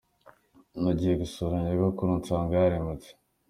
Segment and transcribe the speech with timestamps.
[0.81, 3.09] Nagiye gusura nyogokuru nsanga yarimutse.